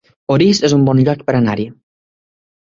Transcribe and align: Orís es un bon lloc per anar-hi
Orís 0.35 0.61
es 0.69 0.75
un 0.77 0.87
bon 0.87 1.03
lloc 1.09 1.23
per 1.29 1.37
anar-hi 1.43 1.69